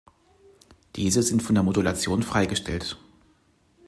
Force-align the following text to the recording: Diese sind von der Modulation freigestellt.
Diese 0.95 1.21
sind 1.21 1.43
von 1.43 1.53
der 1.53 1.63
Modulation 1.63 2.23
freigestellt. 2.23 2.97